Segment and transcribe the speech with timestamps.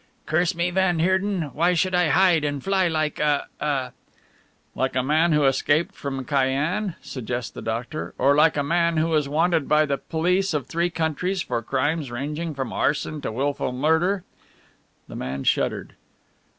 [0.25, 3.91] "Curse me, van Heerden, why should I hide and fly like a a"
[4.75, 9.13] "Like a man who escaped from Cayenne," suggested the doctor, "or like a man who
[9.13, 13.71] is wanted by the police of three countries for crimes ranging from arson to wilful
[13.73, 14.23] murder."
[15.07, 15.93] The man shuddered.